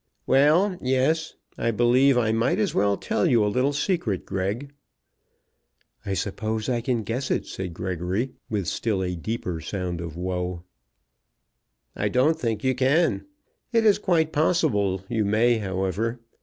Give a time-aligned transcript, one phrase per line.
[0.25, 1.35] "Well; yes.
[1.59, 4.71] I believe I might as well tell you a little secret, Greg."
[6.07, 10.63] "I suppose I can guess it," said Gregory, with still a deeper sound of woe.
[11.95, 13.27] "I don't think you can.
[13.71, 16.19] It is quite possible you may, however.